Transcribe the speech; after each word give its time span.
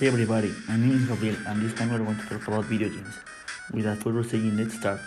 Hi 0.00 0.06
everybody, 0.06 0.50
my 0.66 0.78
name 0.78 0.92
is 0.92 1.06
Gabriel 1.06 1.36
and 1.46 1.60
this 1.60 1.74
time 1.74 1.90
we're 1.92 1.98
going 1.98 2.16
to 2.16 2.26
talk 2.26 2.48
about 2.48 2.64
video 2.64 2.88
games. 2.88 3.16
Without 3.70 3.98
further 3.98 4.24
saying, 4.24 4.56
let's 4.56 4.78
start. 4.78 4.98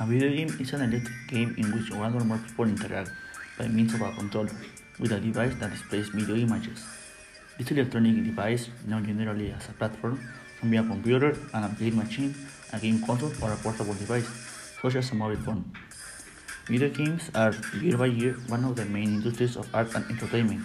A 0.00 0.04
video 0.04 0.30
game 0.30 0.48
is 0.58 0.72
an 0.72 0.82
electric 0.82 1.28
game 1.28 1.54
in 1.58 1.70
which 1.70 1.92
one 1.92 2.12
or 2.16 2.24
more 2.24 2.38
people 2.38 2.64
interact 2.64 3.12
by 3.56 3.68
means 3.68 3.94
of 3.94 4.00
a 4.00 4.10
controller 4.18 4.50
with 4.98 5.12
a 5.12 5.20
device 5.20 5.54
that 5.60 5.70
displays 5.70 6.08
video 6.08 6.34
images. 6.34 6.84
This 7.56 7.70
electronic 7.70 8.24
device, 8.24 8.68
known 8.84 9.06
generally 9.06 9.52
as 9.52 9.68
a 9.68 9.72
platform, 9.72 10.18
can 10.58 10.72
be 10.72 10.78
a 10.78 10.82
computer, 10.82 11.38
an 11.54 11.62
arcade 11.62 11.94
machine, 11.94 12.34
a 12.72 12.80
game 12.80 13.00
console, 13.06 13.30
or 13.40 13.52
a 13.52 13.56
portable 13.58 13.94
device, 13.94 14.26
such 14.82 14.96
as 14.96 15.12
a 15.12 15.14
mobile 15.14 15.40
phone. 15.44 15.70
Video 16.66 16.88
games 16.88 17.30
are, 17.36 17.54
year 17.80 17.96
by 17.96 18.06
year, 18.06 18.32
one 18.48 18.64
of 18.64 18.74
the 18.74 18.86
main 18.86 19.22
industries 19.22 19.56
of 19.56 19.72
art 19.72 19.94
and 19.94 20.04
entertainment. 20.10 20.64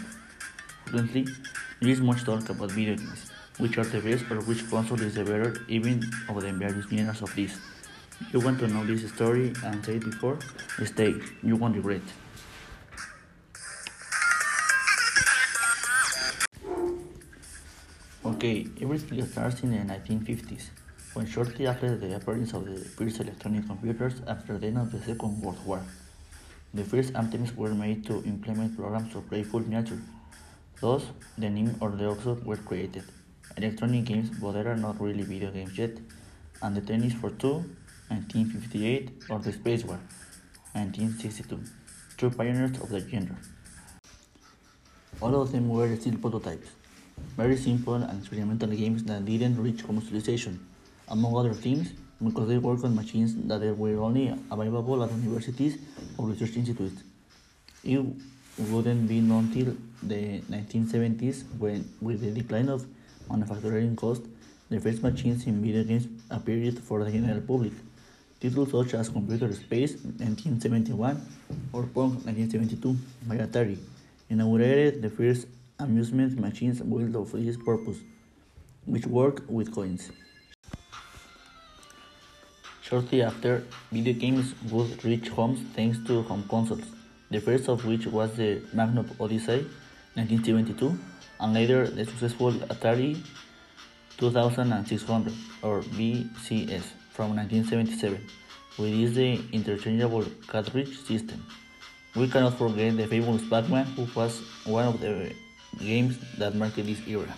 Currently, 0.87 1.27
there 1.81 1.89
is 1.89 1.99
much 1.99 2.23
talk 2.23 2.47
about 2.49 2.71
video 2.71 2.95
games, 2.95 3.29
which 3.57 3.77
are 3.77 3.83
the 3.83 3.99
best 3.99 4.23
or 4.31 4.39
which 4.41 4.69
console 4.69 5.01
is 5.01 5.15
the 5.15 5.25
better, 5.25 5.65
even 5.67 6.01
of 6.29 6.41
the 6.41 6.51
various 6.53 6.85
genres 6.87 7.21
of 7.21 7.35
this. 7.35 7.57
If 8.21 8.33
you 8.33 8.39
want 8.39 8.59
to 8.59 8.67
know 8.67 8.85
this 8.85 9.11
story 9.11 9.53
and 9.65 9.83
say 9.83 9.97
it 9.97 10.05
before, 10.05 10.39
stay, 10.85 11.13
you 11.43 11.57
won't 11.57 11.75
regret. 11.75 12.01
Okay, 18.25 18.67
everything 18.81 19.25
starts 19.25 19.63
in 19.63 19.71
the 19.71 19.93
1950s, 19.93 20.69
when 21.13 21.25
shortly 21.25 21.67
after 21.67 21.97
the 21.97 22.15
appearance 22.15 22.53
of 22.53 22.65
the 22.65 22.79
first 22.79 23.19
electronic 23.19 23.67
computers 23.67 24.21
after 24.25 24.57
the 24.57 24.67
end 24.67 24.77
of 24.77 24.91
the 24.91 24.99
Second 24.99 25.41
World 25.41 25.59
War, 25.65 25.81
the 26.73 26.83
first 26.83 27.09
attempts 27.09 27.53
were 27.55 27.73
made 27.73 28.05
to 28.05 28.23
implement 28.23 28.77
programs 28.77 29.13
of 29.15 29.27
playful 29.27 29.59
nature. 29.59 29.99
Thus, 30.79 31.03
the 31.37 31.49
name 31.49 31.75
or 31.81 31.89
the 31.89 32.05
OXO 32.05 32.35
were 32.45 32.57
created. 32.57 33.03
Electronic 33.57 34.05
games, 34.05 34.29
but 34.39 34.51
they 34.51 34.59
are 34.59 34.75
not 34.75 35.01
really 35.01 35.23
video 35.23 35.49
games 35.51 35.75
yet, 35.75 35.97
and 36.61 36.75
the 36.75 36.81
Tennis 36.81 37.13
for 37.13 37.31
Two, 37.31 37.65
1958, 38.09 39.09
or 39.29 39.39
the 39.39 39.51
Spacewar, 39.51 39.97
1962, 40.73 41.59
two 42.17 42.29
pioneers 42.29 42.79
of 42.79 42.89
the 42.89 42.99
genre. 42.99 43.35
All 45.19 45.41
of 45.41 45.51
them 45.51 45.67
were 45.67 45.95
still 45.95 46.17
prototypes, 46.17 46.69
very 47.35 47.57
simple 47.57 47.95
and 47.95 48.19
experimental 48.19 48.69
games 48.69 49.03
that 49.05 49.25
didn't 49.25 49.59
reach 49.59 49.83
commercialization, 49.83 50.59
among 51.07 51.35
other 51.35 51.55
things, 51.55 51.91
because 52.23 52.47
they 52.47 52.59
worked 52.59 52.83
on 52.83 52.95
machines 52.95 53.33
that 53.47 53.61
were 53.75 53.99
only 53.99 54.31
available 54.51 55.03
at 55.03 55.11
universities 55.11 55.79
or 56.19 56.27
research 56.27 56.55
institutes. 56.55 57.01
It 57.83 58.05
wouldn't 58.57 59.07
be 59.07 59.21
known 59.21 59.45
until 59.45 59.75
the 60.03 60.41
1970s 60.49 61.43
when, 61.57 61.87
with 62.01 62.21
the 62.21 62.31
decline 62.31 62.69
of 62.69 62.85
manufacturing 63.29 63.95
cost, 63.95 64.23
the 64.69 64.79
first 64.79 65.01
machines 65.03 65.45
in 65.45 65.61
video 65.61 65.83
games 65.83 66.07
appeared 66.29 66.79
for 66.79 67.03
the 67.03 67.11
general 67.11 67.41
public. 67.41 67.73
Titles 68.39 68.71
such 68.71 68.93
as 68.93 69.09
Computer 69.09 69.51
Space 69.53 69.93
1971 69.93 71.21
or 71.73 71.83
Pong 71.83 72.11
1972 72.25 72.95
by 73.27 73.37
Atari 73.37 73.77
inaugurated 74.29 75.01
the 75.01 75.09
first 75.09 75.47
amusement 75.79 76.39
machines 76.39 76.81
built 76.81 77.27
for 77.27 77.37
this 77.37 77.57
purpose, 77.57 77.97
which 78.85 79.05
work 79.05 79.43
with 79.47 79.73
coins. 79.73 80.11
Shortly 82.81 83.21
after, 83.21 83.65
video 83.91 84.13
games 84.13 84.53
would 84.71 85.03
reach 85.03 85.29
homes 85.29 85.59
thanks 85.75 85.97
to 86.07 86.21
home 86.23 86.45
consoles, 86.49 86.85
the 87.29 87.39
first 87.39 87.67
of 87.67 87.85
which 87.85 88.07
was 88.07 88.35
the 88.37 88.61
Magnavox 88.73 89.19
Odyssey 89.19 89.65
1972, 90.15 90.97
and 91.39 91.53
later 91.53 91.87
the 91.87 92.05
successful 92.05 92.51
Atari 92.51 93.17
2600 94.17 95.33
or 95.61 95.81
VCS 95.81 96.83
from 97.11 97.35
1977, 97.35 98.19
which 98.77 98.93
is 98.93 99.15
the 99.15 99.39
interchangeable 99.51 100.25
cartridge 100.47 100.97
system. 101.05 101.43
We 102.15 102.27
cannot 102.27 102.57
forget 102.57 102.97
the 102.97 103.05
famous 103.05 103.47
Pac-Man, 103.47 103.85
who 103.95 104.07
was 104.15 104.41
one 104.65 104.85
of 104.85 104.99
the 104.99 105.31
games 105.79 106.17
that 106.37 106.55
marked 106.55 106.77
this 106.77 107.05
era. 107.07 107.33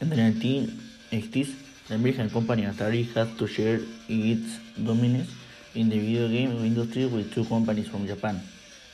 In 0.00 0.08
the 0.08 0.16
1980s, 0.16 1.54
the 1.88 1.94
American 1.94 2.30
company 2.30 2.62
Atari 2.62 3.12
had 3.14 3.38
to 3.38 3.46
share 3.46 3.80
its 4.08 4.58
dominance 4.82 5.30
in 5.74 5.88
the 5.88 5.98
video 5.98 6.28
game 6.28 6.50
industry 6.64 7.06
with 7.06 7.32
two 7.34 7.44
companies 7.44 7.88
from 7.88 8.06
Japan, 8.06 8.40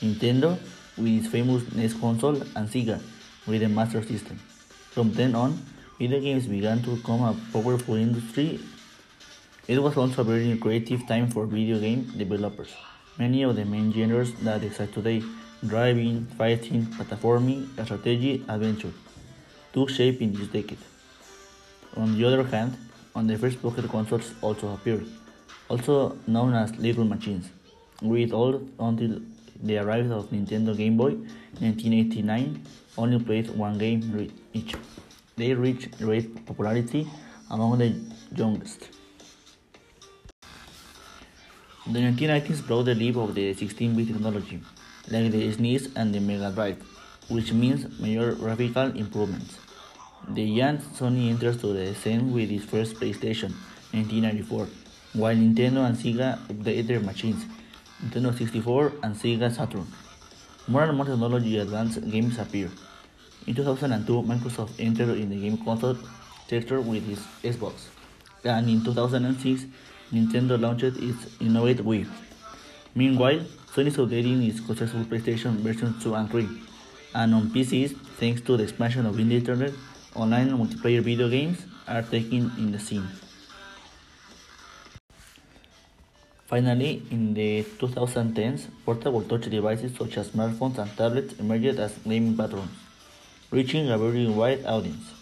Nintendo 0.01 0.59
with 0.97 1.25
its 1.25 1.29
famous 1.29 1.63
NES 1.75 1.95
console 1.95 2.37
and 2.57 2.69
Sega 2.69 3.01
with 3.47 3.61
the 3.61 3.69
Master 3.69 4.03
System. 4.03 4.39
From 4.91 5.13
then 5.13 5.35
on, 5.35 5.59
video 5.99 6.21
games 6.21 6.47
began 6.47 6.83
to 6.83 6.97
become 6.97 7.23
a 7.23 7.37
powerful 7.53 7.95
industry. 7.95 8.61
It 9.69 9.81
was 9.81 9.97
also 9.97 10.23
a 10.23 10.25
very 10.25 10.57
creative 10.59 11.07
time 11.07 11.31
for 11.31 11.47
video 11.47 11.79
game 11.79 12.11
developers. 12.17 12.75
Many 13.19 13.43
of 13.43 13.57
the 13.57 13.65
main 13.65 13.93
genres 13.93 14.33
that 14.43 14.63
exist 14.65 14.95
today, 14.95 15.23
driving, 15.67 16.25
fighting, 16.39 16.87
platforming, 16.87 17.69
strategy, 17.85 18.45
adventure, 18.49 18.93
took 19.73 19.91
shape 19.91 20.23
in 20.23 20.33
this 20.33 20.49
decade. 20.49 20.79
On 21.97 22.17
the 22.17 22.25
other 22.25 22.45
hand, 22.45 22.77
on 23.15 23.27
the 23.27 23.37
first 23.37 23.61
pocket 23.61 23.89
consoles 23.89 24.33
also 24.41 24.73
appeared, 24.73 25.07
also 25.71 26.19
known 26.27 26.53
as 26.53 26.77
little 26.77 27.05
machines, 27.05 27.49
with 28.03 28.33
all 28.33 28.61
until 28.81 29.21
the 29.63 29.79
arrival 29.79 30.19
of 30.19 30.31
Nintendo 30.31 30.77
Game 30.77 30.97
Boy 30.97 31.11
in 31.11 31.61
1989 31.61 32.65
only 32.99 33.19
played 33.21 33.51
one 33.57 33.79
game 33.79 34.33
each. 34.53 34.75
They 35.37 35.55
reached 35.55 35.97
great 35.99 36.45
popularity 36.45 37.07
among 37.51 37.79
the 37.79 37.95
youngest. 38.37 38.89
The 41.87 42.01
1990s 42.01 42.67
brought 42.67 42.85
the 42.85 42.95
leap 42.95 43.17
of 43.17 43.35
the 43.35 43.55
16-bit 43.55 44.09
technology, 44.09 44.61
like 45.09 45.31
the 45.31 45.53
SNES 45.53 45.97
and 45.97 46.15
the 46.15 46.21
Mega 46.21 46.51
Drive, 46.53 46.83
which 47.29 47.53
means 47.53 47.87
major 48.01 48.35
graphical 48.35 48.91
improvements. 48.97 49.59
The 50.29 50.43
young 50.43 50.79
Sony 50.79 51.31
enters 51.31 51.57
to 51.63 51.69
the 51.69 51.95
scene 51.95 52.33
with 52.33 52.51
its 52.51 52.65
first 52.65 52.97
PlayStation, 52.97 53.55
1994, 53.93 54.69
while 55.13 55.35
Nintendo 55.35 55.87
and 55.87 55.97
Sega 55.97 56.39
updated 56.47 56.87
their 56.87 57.01
machines, 57.01 57.45
Nintendo 58.05 58.37
64 58.37 58.93
and 59.03 59.15
Sega 59.15 59.55
Saturn. 59.55 59.87
More 60.69 60.85
and 60.85 60.97
more 60.97 61.07
technology 61.07 61.59
advanced 61.59 62.09
games 62.11 62.39
appear. 62.39 62.71
In 63.47 63.55
2002, 63.55 64.23
Microsoft 64.23 64.71
entered 64.79 65.19
in 65.19 65.31
the 65.31 65.37
game 65.37 65.57
console 65.65 65.97
sector 66.49 66.81
with 66.81 67.09
its 67.11 67.23
Xbox, 67.43 67.89
and 68.45 68.69
in 68.69 68.85
2006, 68.85 69.67
Nintendo 70.13 70.61
launched 70.61 70.85
its 70.85 71.41
innovative 71.41 71.87
Wii. 71.87 72.07
Meanwhile, 72.95 73.41
Sony 73.73 73.87
is 73.87 73.97
updating 73.97 74.47
its 74.49 74.65
successful 74.65 75.05
PlayStation 75.05 75.57
version 75.61 75.95
2 76.01 76.15
and 76.15 76.31
3, 76.31 76.49
and 77.15 77.35
on 77.35 77.51
PCs, 77.51 77.97
thanks 78.19 78.41
to 78.43 78.57
the 78.57 78.63
expansion 78.65 79.07
of 79.07 79.17
the 79.17 79.23
internet, 79.23 79.73
online 80.15 80.51
multiplayer 80.51 81.03
video 81.03 81.29
games 81.29 81.67
are 81.89 82.03
taking 82.03 82.51
in 82.59 82.73
the 82.73 82.79
scene. 82.79 83.07
Finally, 86.51 87.01
in 87.13 87.33
the 87.33 87.63
2010s, 87.79 88.67
portable 88.85 89.23
touch 89.23 89.49
devices 89.49 89.97
such 89.97 90.19
as 90.19 90.31
smartphones 90.31 90.79
and 90.79 90.91
tablets 90.97 91.39
emerged 91.39 91.79
as 91.79 91.93
gaming 91.99 92.37
patrons, 92.37 92.73
reaching 93.53 93.89
a 93.89 93.97
very 93.97 94.27
wide 94.27 94.67
audience. 94.67 95.13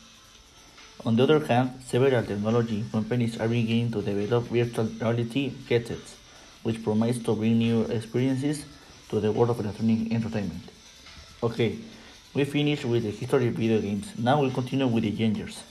On 1.05 1.17
the 1.17 1.25
other 1.25 1.45
hand, 1.45 1.83
several 1.85 2.25
technology 2.25 2.83
companies 2.91 3.39
are 3.39 3.47
beginning 3.47 3.93
to 3.93 4.01
develop 4.01 4.45
virtual 4.45 4.87
reality 4.87 5.53
headsets, 5.69 6.17
which 6.63 6.83
promise 6.83 7.19
to 7.19 7.35
bring 7.35 7.59
new 7.59 7.83
experiences 7.83 8.65
to 9.11 9.21
the 9.21 9.31
world 9.31 9.51
of 9.51 9.61
electronic 9.61 10.11
entertainment. 10.11 10.65
Okay, 11.43 11.77
we 12.33 12.45
finished 12.45 12.87
with 12.87 13.03
the 13.03 13.11
history 13.11 13.49
of 13.49 13.55
video 13.55 13.83
games. 13.83 14.19
Now 14.19 14.41
we'll 14.41 14.51
continue 14.51 14.87
with 14.87 15.05
the 15.05 15.15
genres. 15.15 15.63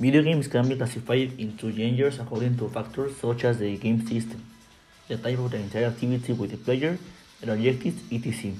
Video 0.00 0.22
games 0.22 0.48
can 0.48 0.66
be 0.66 0.76
classified 0.76 1.38
into 1.38 1.70
genres 1.70 2.18
according 2.18 2.56
to 2.56 2.66
factors 2.70 3.14
such 3.18 3.44
as 3.44 3.58
the 3.58 3.76
game 3.76 4.00
system, 4.06 4.42
the 5.08 5.18
type 5.18 5.38
of 5.38 5.50
the 5.50 5.58
interactivity 5.58 6.34
with 6.34 6.50
the 6.52 6.56
player, 6.56 6.96
the 7.42 7.52
objectives, 7.52 8.00
etc. 8.10 8.54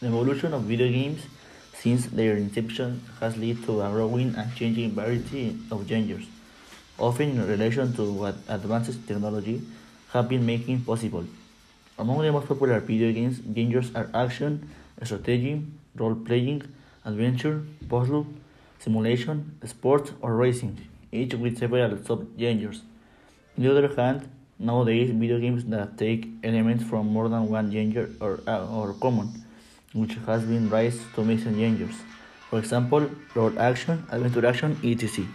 The 0.00 0.08
evolution 0.08 0.52
of 0.52 0.64
video 0.64 0.92
games 0.92 1.22
since 1.72 2.04
their 2.08 2.36
inception 2.36 3.00
has 3.20 3.38
led 3.38 3.64
to 3.64 3.80
a 3.80 3.88
growing 3.88 4.34
and 4.34 4.54
changing 4.54 4.90
variety 4.92 5.56
of 5.70 5.88
genres, 5.88 6.26
often 6.98 7.30
in 7.30 7.48
relation 7.48 7.94
to 7.94 8.12
what 8.12 8.34
advanced 8.46 9.08
technology 9.08 9.62
have 10.12 10.28
been 10.28 10.44
making 10.44 10.82
possible. 10.82 11.24
Among 11.98 12.20
the 12.20 12.32
most 12.32 12.48
popular 12.48 12.80
video 12.80 13.10
games, 13.12 13.40
genres 13.56 13.94
are 13.94 14.10
action, 14.12 14.68
strategy, 15.02 15.62
role-playing, 15.96 16.64
adventure, 17.06 17.62
puzzle, 17.88 18.26
simulation, 18.82 19.56
sports, 19.64 20.10
or 20.20 20.34
racing, 20.34 20.76
each 21.12 21.34
with 21.34 21.58
several 21.58 21.96
sub-genres. 22.04 22.82
On 23.56 23.62
the 23.62 23.70
other 23.70 23.94
hand, 23.94 24.28
nowadays 24.58 25.10
video 25.10 25.38
games 25.38 25.64
that 25.66 25.96
take 25.96 26.26
elements 26.42 26.82
from 26.84 27.06
more 27.06 27.28
than 27.28 27.48
one 27.48 27.70
genre 27.70 28.08
or, 28.20 28.40
uh, 28.46 28.66
or 28.76 28.94
common, 28.94 29.28
which 29.92 30.14
has 30.26 30.42
been 30.42 30.68
raised 30.68 31.02
to 31.14 31.22
mix 31.22 31.42
genres. 31.42 31.94
For 32.50 32.58
example, 32.58 33.08
road 33.34 33.56
action, 33.56 34.04
adventure 34.10 34.46
action, 34.46 34.76
etc. 34.82 35.26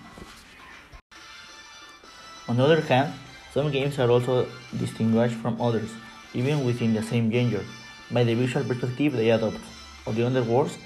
On 2.50 2.58
the 2.58 2.64
other 2.64 2.82
hand, 2.82 3.14
some 3.54 3.72
games 3.72 3.98
are 3.98 4.10
also 4.10 4.48
distinguished 4.78 5.36
from 5.36 5.62
others, 5.62 5.90
even 6.34 6.66
within 6.66 6.94
the 6.94 7.04
same 7.04 7.32
genre, 7.32 7.64
by 8.12 8.24
the 8.24 8.34
visual 8.34 8.66
perspective 8.66 9.14
they 9.14 9.30
adopt, 9.32 9.60
or 10.06 10.14
the 10.14 10.26
other 10.26 10.44
words, 10.44 10.78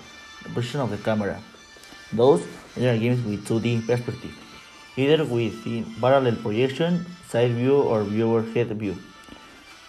the 0.44 0.50
position 0.50 0.80
of 0.80 0.92
the 0.92 0.98
camera. 0.98 1.40
Those 2.14 2.42
are 2.78 2.98
games 2.98 3.24
with 3.26 3.48
2D 3.48 3.88
perspective, 3.88 4.36
either 4.98 5.24
with 5.24 5.56
parallel 6.02 6.36
projection, 6.36 7.06
side 7.30 7.52
view, 7.52 7.76
or 7.78 8.04
viewer 8.04 8.42
head 8.42 8.68
view. 8.78 8.98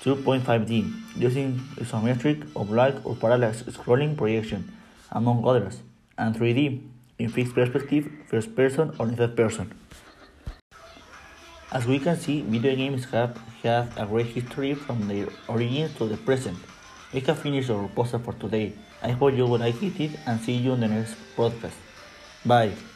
2.5D, 0.04 1.16
using 1.16 1.60
isometric, 1.76 2.46
oblique, 2.56 3.04
or 3.04 3.14
parallax 3.16 3.62
scrolling 3.62 4.16
projection, 4.16 4.72
among 5.12 5.44
others, 5.46 5.82
and 6.18 6.34
3D, 6.34 6.80
in 7.18 7.28
fixed 7.28 7.54
perspective, 7.54 8.10
first 8.28 8.54
person 8.56 8.92
or 8.98 9.08
third 9.08 9.36
person. 9.36 9.72
As 11.72 11.86
we 11.86 11.98
can 11.98 12.16
see, 12.18 12.42
video 12.42 12.74
games 12.76 13.04
have 13.06 13.38
had 13.62 13.92
a 13.96 14.06
great 14.06 14.26
history 14.26 14.74
from 14.74 15.08
their 15.08 15.28
origins 15.48 15.94
to 15.96 16.06
the 16.06 16.16
present. 16.16 16.58
We 17.12 17.20
have 17.20 17.38
finished 17.38 17.70
our 17.70 17.88
poster 17.88 18.18
for 18.18 18.32
today. 18.34 18.74
I 19.02 19.10
hope 19.10 19.34
you 19.34 19.46
will 19.46 19.58
like 19.58 19.82
it 19.82 20.18
and 20.26 20.40
see 20.40 20.52
you 20.52 20.72
in 20.72 20.80
the 20.80 20.88
next 20.88 21.14
podcast. 21.36 21.74
Bye. 22.44 22.91